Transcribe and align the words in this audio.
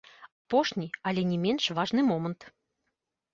Апошні, 0.43 0.87
але 1.11 1.21
не 1.33 1.37
менш 1.43 1.67
важны 1.81 2.01
момант. 2.09 2.49